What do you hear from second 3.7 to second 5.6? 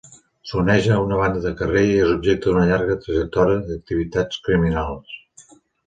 d'activitats criminals.